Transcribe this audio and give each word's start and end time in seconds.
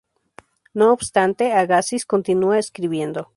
No 0.73 0.91
obstante, 0.93 1.53
Agassiz 1.53 2.07
continúa 2.07 2.57
escribiendo. 2.57 3.29